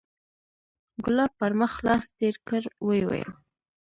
[1.05, 3.31] ګلاب پر مخ لاس تېر کړ ويې ويل.